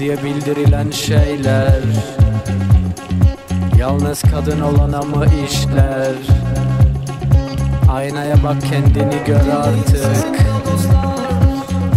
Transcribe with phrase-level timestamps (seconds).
[0.00, 1.80] diye bildirilen şeyler.
[3.78, 6.14] Yalnız kadın olana mı işler?
[7.92, 10.38] Aynaya bak kendini gör artık.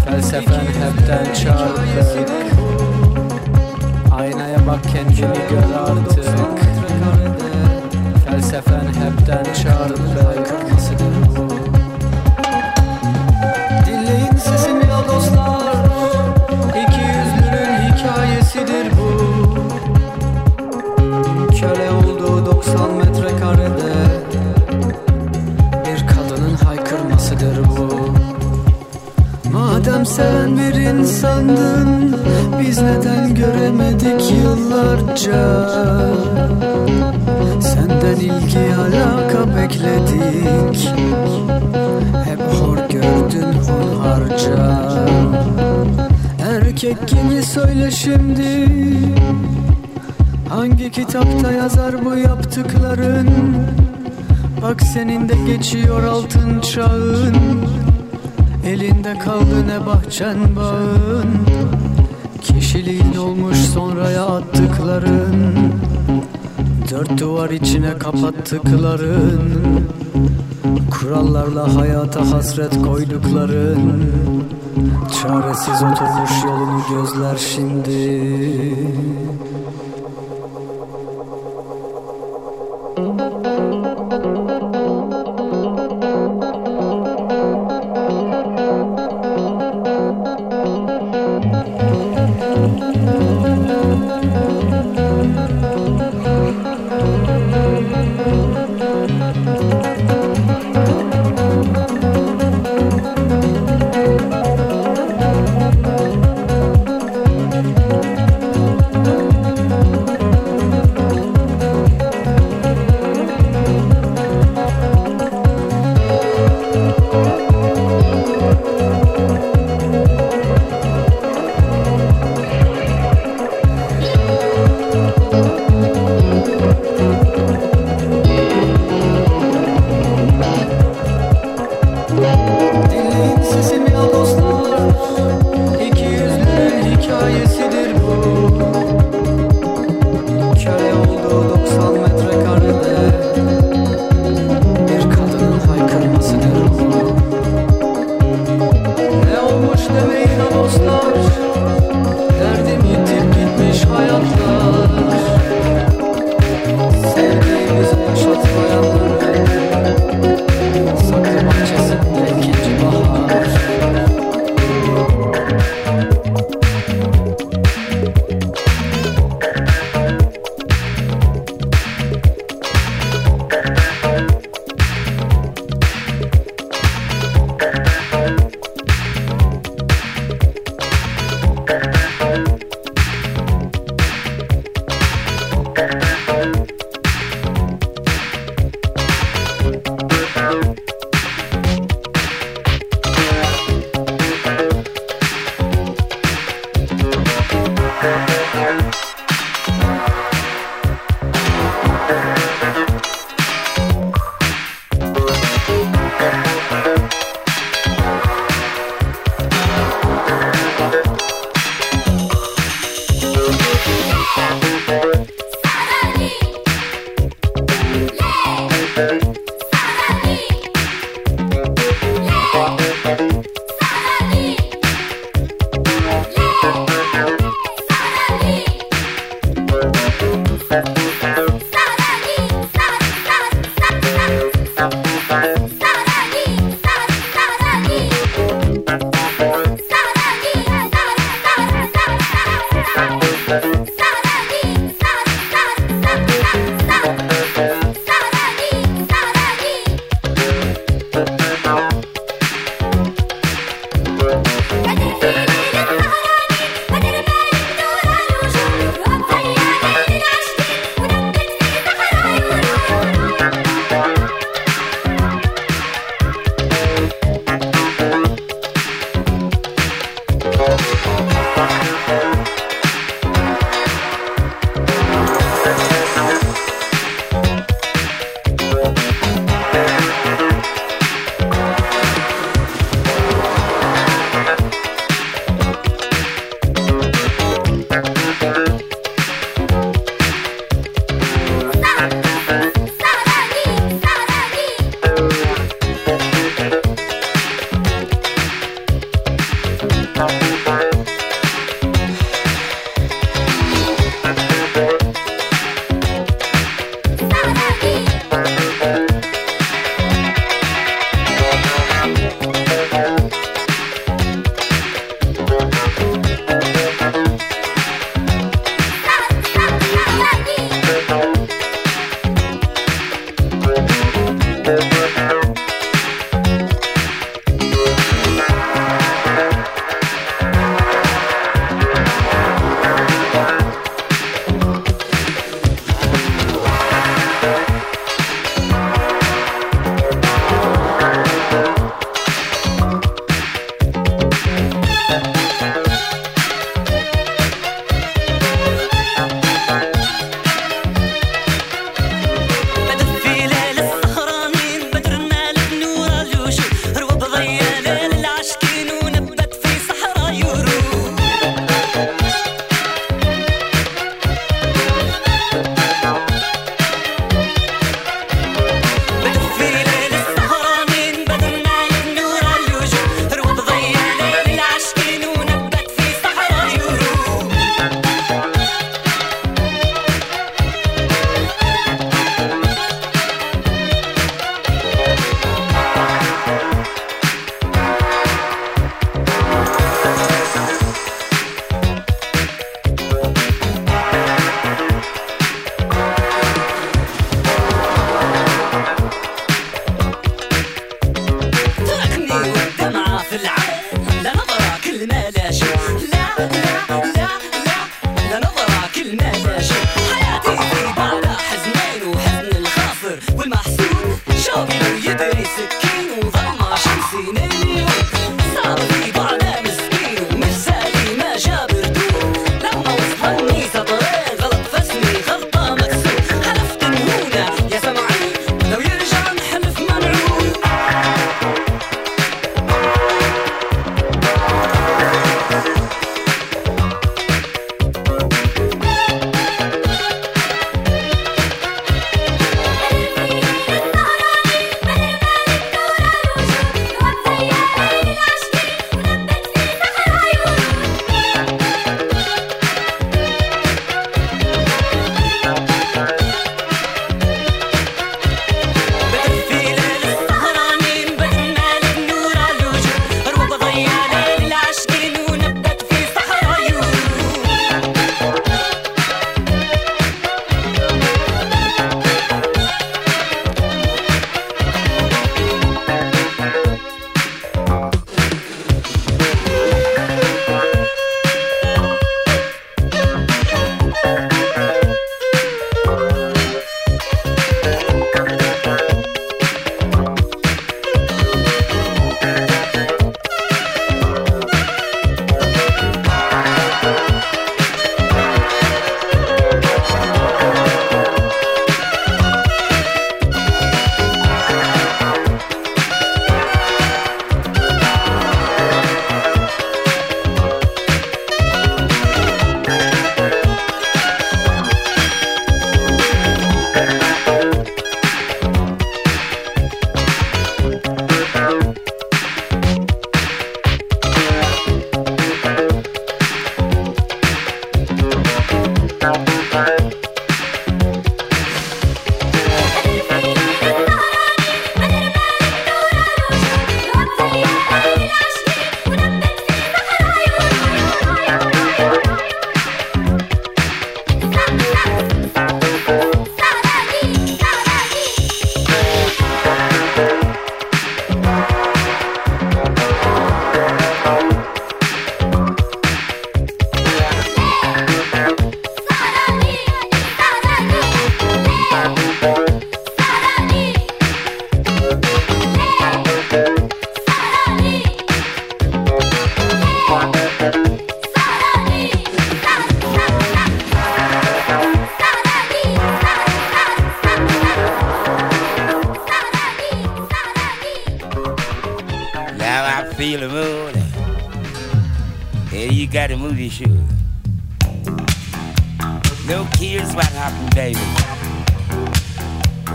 [0.06, 2.28] Felsefen hepten çarpık.
[4.12, 6.60] Aynaya bak kendini gör artık.
[8.30, 10.63] Felsefen hepten çarpık
[30.16, 32.16] sen bir insandın.
[32.60, 35.70] Biz neden göremedik yıllarca?
[37.62, 40.90] Senden ilgi alaka bekledik.
[42.26, 44.80] Hep hor gördün hunharca.
[46.56, 48.68] Erkek gibi söyle şimdi.
[50.50, 53.30] Hangi kitapta yazar bu yaptıkların?
[54.62, 57.36] Bak senin de geçiyor altın çağın
[58.66, 61.26] Elinde kaldı ne bahçen bağın?
[62.42, 65.56] Kişiliğin olmuş sonraya attıkların.
[66.92, 69.42] Dört duvar içine kapattıkların.
[70.92, 74.14] Kurallarla hayata hasret koydukların.
[75.22, 77.94] Çaresiz oturmuş yolunu gözler şimdi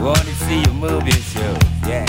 [0.01, 2.07] Want to see a movie show, yeah.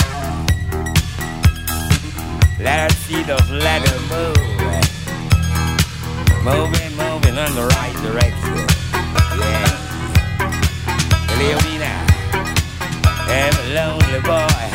[2.60, 4.38] Let us see those letters move.
[6.44, 8.58] Moving, moving in the right direction,
[9.42, 9.70] yeah.
[11.30, 12.06] Believe me now,
[13.28, 14.70] I'm a lonely boy.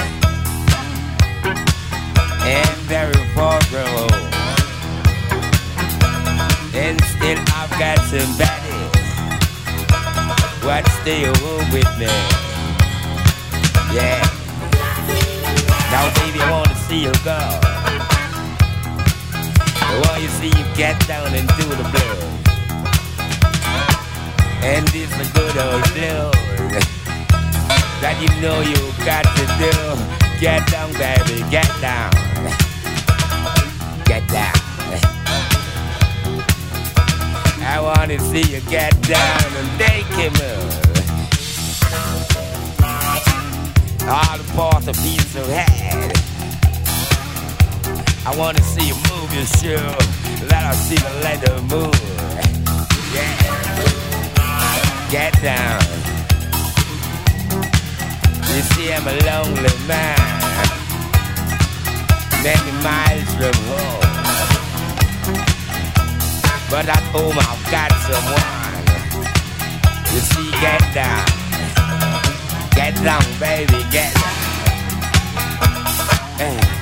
[2.44, 4.10] And very far from.
[6.74, 8.64] And still I've got somebody
[10.64, 12.43] what stay home with me.
[13.94, 14.18] Yeah.
[15.92, 17.38] Now baby I wanna see you go.
[20.02, 22.24] Want you see you get down and do the blues.
[24.64, 26.84] And this the good old blues
[28.02, 29.74] that you know you got to do.
[30.40, 32.10] Get down, baby, get down.
[34.04, 34.58] Get down.
[37.62, 40.83] I wanna see you get down and make it move.
[44.06, 46.12] All the parts of piece of head.
[48.26, 49.94] I wanna see you move your shoe.
[50.50, 51.94] Let us see the leather move.
[53.14, 53.54] Yeah.
[55.10, 55.80] Get down.
[58.54, 60.16] You see, I'm a lonely man,
[62.44, 64.14] many miles from home.
[66.70, 68.84] But at home I've got someone.
[70.12, 71.26] You see, get down,
[72.74, 74.34] get down, baby, get down.
[76.40, 76.73] Eh.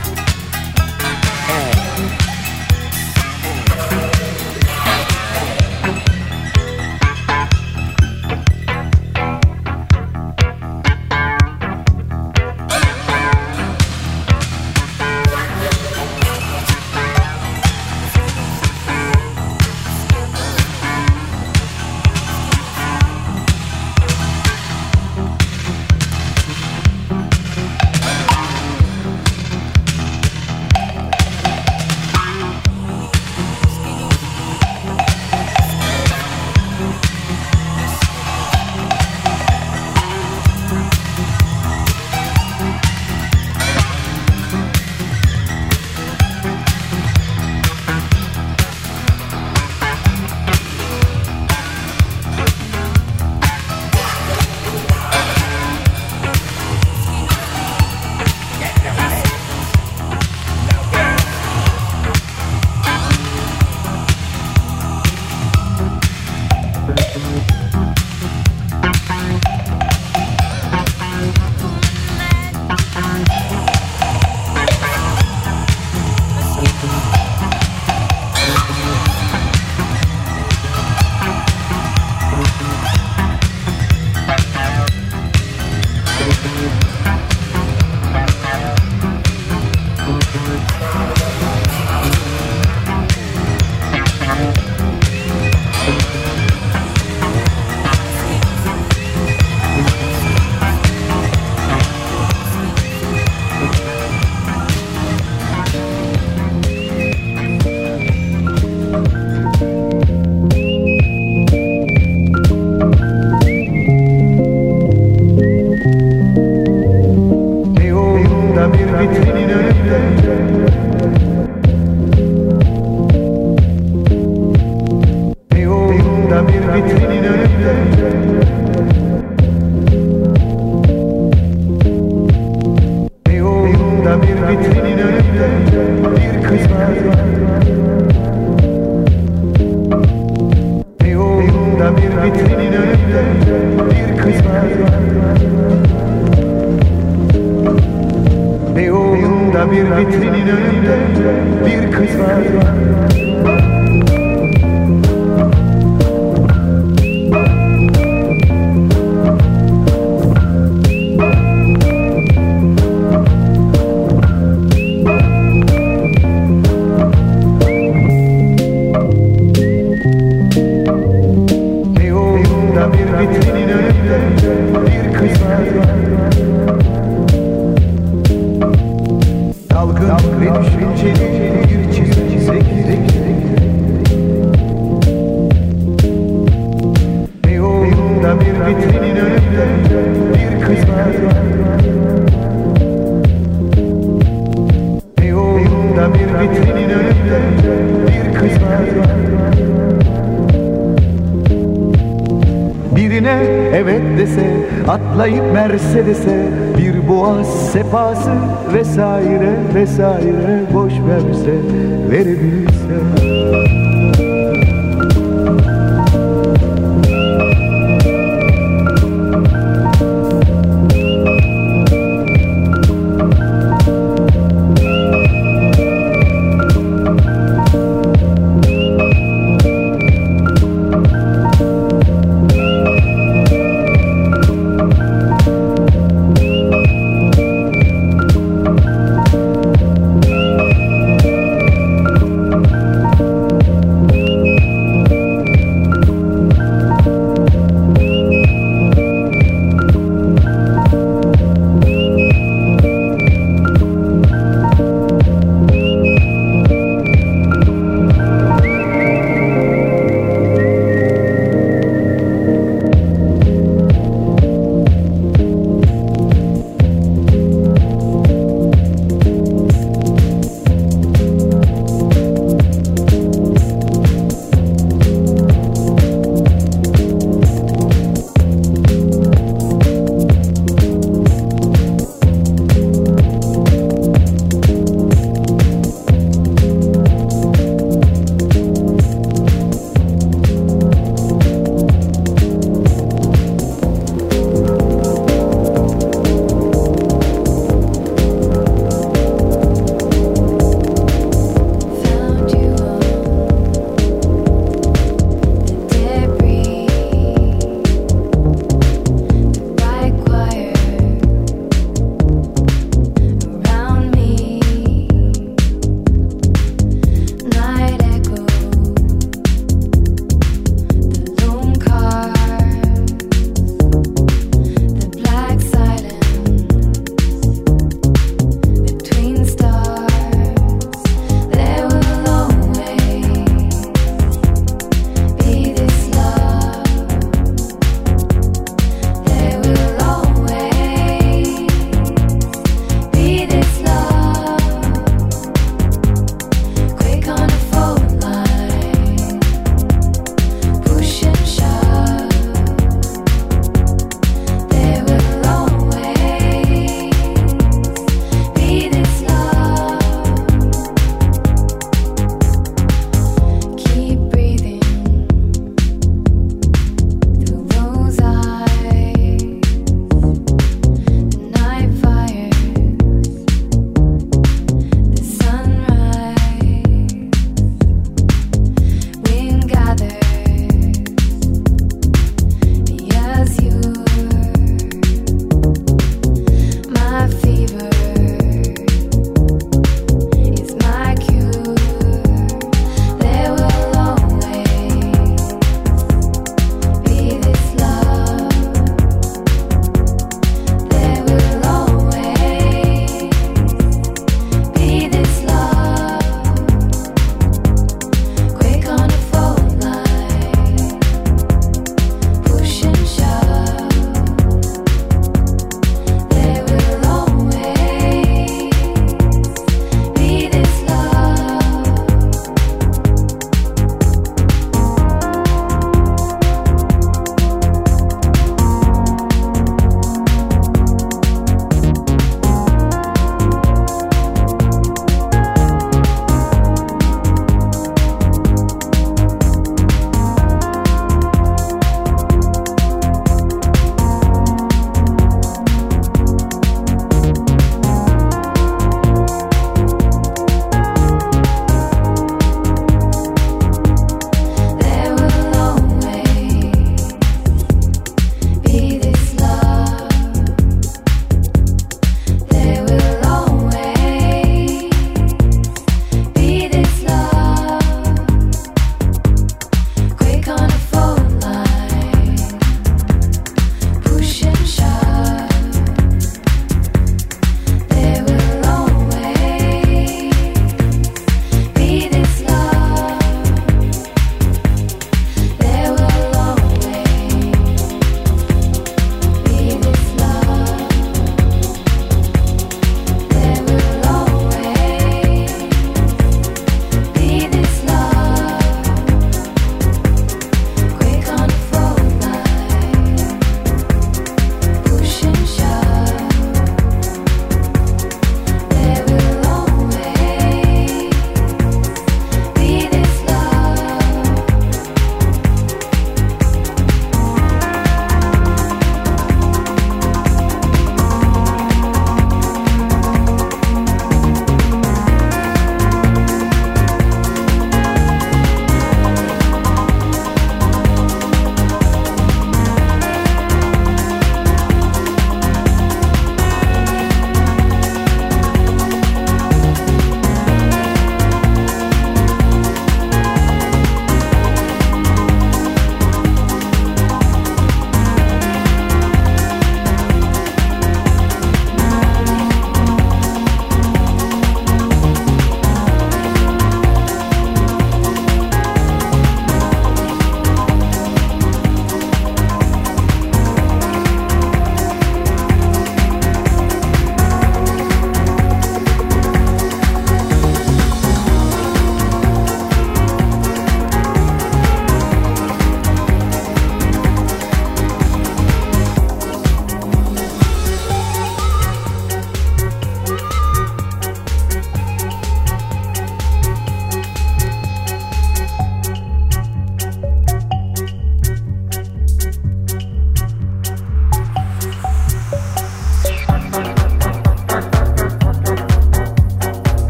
[206.13, 206.49] Mercedes'e
[206.79, 208.31] bir boğaz sefası
[208.75, 211.62] Vesaire vesaire boş verse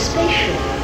[0.00, 0.79] spatial.